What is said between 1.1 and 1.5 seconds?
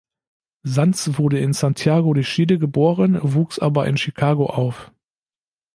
wurde